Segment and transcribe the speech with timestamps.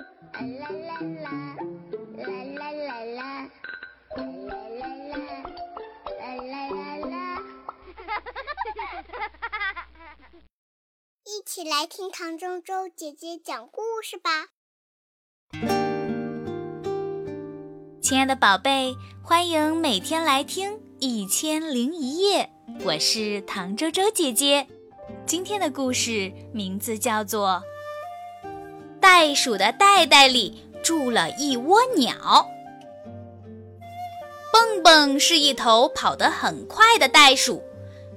[0.00, 1.30] 啦啦啦，
[2.16, 2.24] 啦
[2.56, 3.50] 啦啦啦，
[4.16, 5.20] 啦啦啦啦，
[6.18, 7.14] 啦啦啦啦。
[11.24, 14.48] 一起来听唐周周姐姐讲故事吧。
[18.00, 22.50] 亲爱的宝贝，欢迎每天来听《一千零一夜》，
[22.84, 24.66] 我是唐周周姐姐。
[25.26, 27.48] 今天的故事名字叫做
[29.00, 32.12] 《袋鼠的袋袋里住了一窝鸟》。
[34.52, 37.62] 蹦蹦是一头跑得很快的袋鼠，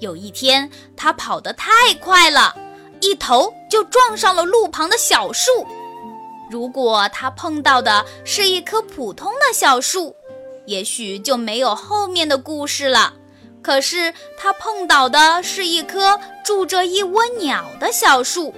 [0.00, 1.70] 有一天，它跑得太
[2.00, 2.56] 快了，
[3.00, 5.50] 一头就撞上了路旁的小树。
[6.50, 10.14] 如果它碰到的是一棵普通的小树，
[10.66, 13.14] 也许就没有后面的故事了。
[13.62, 18.54] 可是它碰到的是一棵住着一窝鸟的小树，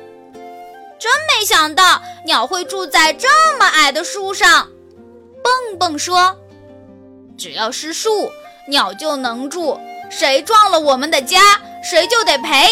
[1.47, 4.69] 想到鸟会住在这么矮的树上。
[5.45, 6.37] 蹦蹦说
[7.38, 8.33] ：“只要是树，
[8.69, 9.79] 鸟就能住。
[10.11, 11.41] 谁撞了我们的家，
[11.85, 12.69] 谁就得赔。”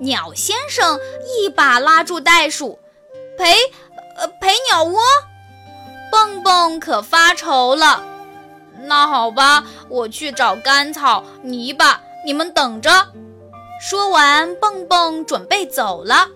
[0.00, 2.78] 鸟先生一把拉住袋鼠，
[3.38, 3.54] 赔，
[4.18, 5.00] 呃，赔鸟窝。
[6.12, 8.04] 蹦蹦可发愁了。
[8.82, 13.08] 那好吧，我去找干草、泥巴，你们等着。
[13.80, 16.28] 说完，蹦蹦准备走了。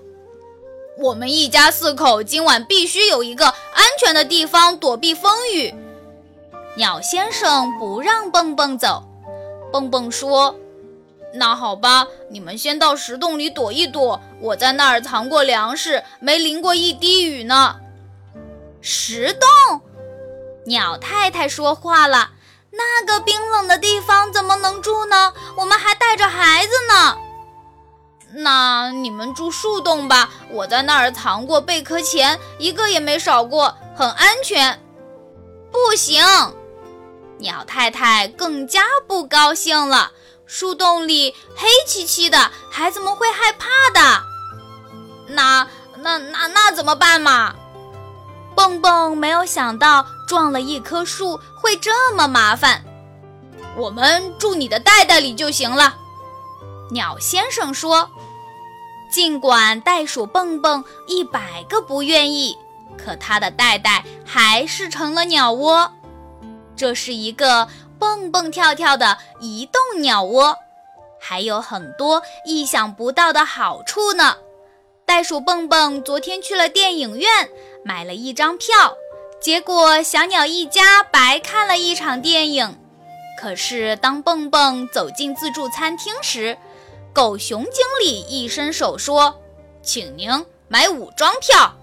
[0.98, 5.74] 我们一家四口今晚必须有一个安全的地方躲避风雨。
[6.76, 9.02] 鸟先生不让蹦蹦走。
[9.72, 10.54] 蹦蹦说
[11.32, 17.76] ：“那好吧，你们先到石洞里躲一躲，我在那儿藏过粮食，没淋过一滴雨呢。”
[18.82, 19.80] 石洞。
[20.66, 22.32] 鸟太太说话了
[22.70, 25.32] ：“那个冰冷的地方怎么能住呢？
[25.56, 27.16] 我们还带着孩子呢。”
[28.34, 34.80] 那你们住树洞吧，我在那儿藏过贝壳钱，一个也没少过，很安全。
[35.70, 36.24] 不行，
[37.38, 40.12] 鸟太太更加不高兴了。
[40.46, 44.22] 树洞里黑漆漆的，孩子们会害怕的。
[45.28, 45.66] 那
[45.98, 47.54] 那那那怎么办嘛？
[48.54, 52.84] 蹦蹦没有想到撞了一棵树会这么麻烦，
[53.76, 55.96] 我们住你的袋袋里就行了。
[56.90, 58.10] 鸟先生说
[59.12, 62.56] ：“尽管袋鼠蹦蹦一百个不愿意，
[62.96, 65.92] 可它的袋袋还是成了鸟窝。
[66.74, 67.68] 这是一个
[67.98, 70.56] 蹦蹦跳跳的移动鸟窝，
[71.20, 74.36] 还有很多意想不到的好处呢。”
[75.04, 77.50] 袋鼠蹦蹦昨天去了电影院，
[77.84, 78.96] 买了一张票，
[79.42, 82.78] 结果小鸟一家白看了一场电影。
[83.38, 86.56] 可是当蹦蹦走进自助餐厅时，
[87.12, 89.40] 狗熊经理一伸手说
[89.82, 90.30] ：“请您
[90.68, 91.74] 买五张票。”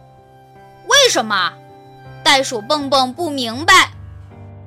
[0.88, 1.54] 为什么？
[2.24, 3.92] 袋鼠蹦蹦不明白。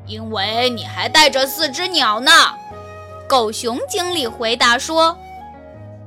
[0.06, 2.30] 因为你还带着四只鸟呢。
[3.28, 5.18] 狗熊经理回答说：“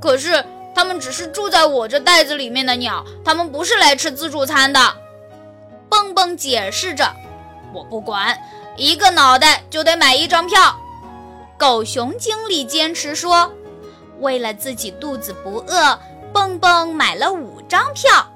[0.02, 0.46] 可是。”
[0.76, 4.94] 它们只是住在我这袋子里面的鸟，它们不是来吃自助餐的。
[5.88, 7.16] 蹦蹦解释着
[7.74, 8.38] ：“我不管，
[8.76, 10.76] 一个脑袋就得买一张票。”
[11.58, 13.54] 狗熊经理坚持说
[14.20, 16.00] ：“为了自己肚子不饿，
[16.34, 18.28] 蹦蹦买了五张票。”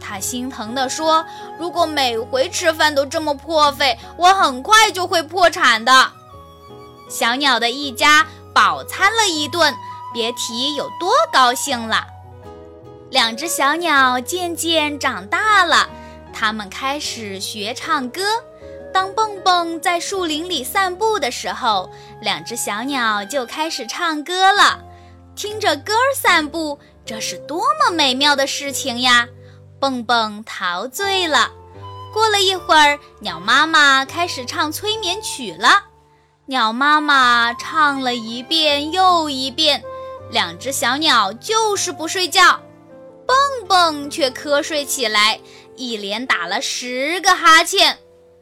[0.00, 1.24] 他心疼地说
[1.58, 6.12] ：“如果每回吃饭都这么破费，我很快就会破产的。”
[7.10, 9.74] 小鸟的一家饱餐了一顿。
[10.10, 12.06] 别提有多高兴了。
[13.10, 15.86] 两只小鸟渐渐长大了，
[16.32, 18.22] 它们开始学唱歌。
[18.90, 21.90] 当蹦蹦在树林里散步的时候，
[22.22, 24.78] 两只小鸟就开始唱歌了。
[25.38, 29.28] 听着歌儿散步，这是多么美妙的事情呀！
[29.78, 31.52] 蹦蹦陶醉了。
[32.12, 35.84] 过了一会儿，鸟妈妈开始唱催眠曲了。
[36.46, 39.84] 鸟妈妈唱了一遍又一遍。
[40.32, 42.60] 两只小鸟就是不睡觉，
[43.24, 43.36] 蹦
[43.68, 45.40] 蹦却瞌睡起来，
[45.76, 47.96] 一连打了十个哈欠，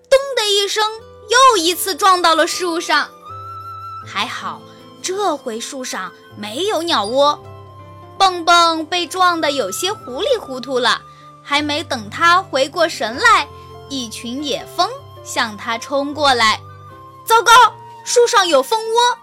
[0.09, 0.83] 咚的一声，
[1.29, 3.11] 又一次撞到了树上。
[4.07, 4.63] 还好，
[5.03, 7.43] 这回树上没有鸟窝。
[8.19, 11.01] 蹦蹦被撞得有些糊里糊涂了，
[11.43, 13.47] 还没等他回过神来，
[13.89, 14.89] 一群野蜂
[15.23, 16.61] 向他冲过来。
[17.27, 17.53] 糟糕，
[18.05, 19.19] 树上有蜂窝！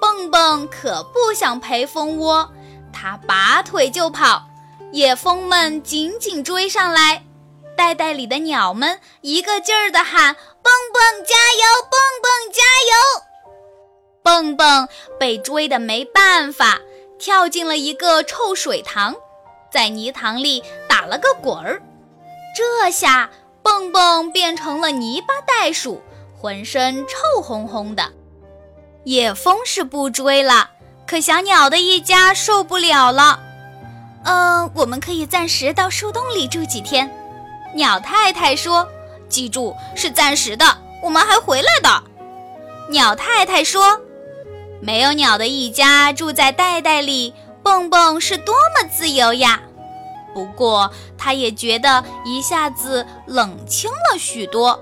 [0.00, 2.50] 蹦蹦可不想陪蜂窝，
[2.92, 4.44] 他拔腿就跑，
[4.92, 7.24] 野蜂们紧紧追上来，
[7.76, 13.24] 袋袋里的鸟们一个劲儿地喊：“蹦蹦加油，蹦蹦加油！”
[14.24, 14.88] 蹦蹦
[15.20, 16.80] 被追得没办法，
[17.18, 19.14] 跳进了一个臭水塘，
[19.70, 21.82] 在泥塘里打了个滚儿。
[22.56, 23.28] 这下
[23.62, 26.00] 蹦蹦变成了泥巴袋鼠，
[26.40, 28.10] 浑身臭烘烘的。
[29.04, 30.70] 野蜂是不追了，
[31.06, 33.38] 可小鸟的一家受不了了。
[34.24, 37.14] 嗯，我们可以暂时到树洞里住几天。
[37.74, 38.88] 鸟太太说
[39.28, 40.64] ：“记住，是暂时的，
[41.02, 42.02] 我们还回来的。”
[42.88, 44.00] 鸟太太说
[44.80, 47.32] ：“没有鸟的一家住在袋袋里，
[47.62, 49.60] 蹦蹦是多么自由呀！”
[50.34, 54.78] 不过，他也觉得一下子冷清了许多。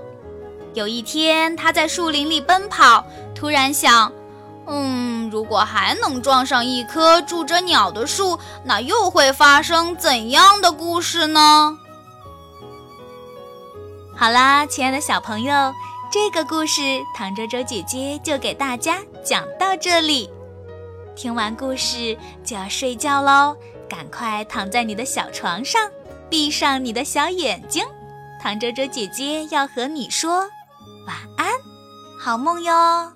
[0.73, 3.05] 有一天，他在树林里奔跑。
[3.35, 4.11] 突然想，
[4.65, 11.77] 嗯，如果还能撞上一棵住着鸟的树，那又会发生怎样的故事呢？
[14.15, 15.53] 好啦，亲爱的小朋友，
[16.13, 20.29] 这个故事唐周周姐姐就给大家讲到这里。
[21.15, 23.57] 听完故事就要睡觉喽，
[23.89, 25.89] 赶快躺在你的小床上，
[26.29, 27.83] 闭上你的小眼睛。
[28.39, 30.41] 唐周周姐姐要和你说
[31.07, 31.49] 晚安，
[32.19, 33.11] 好梦哟。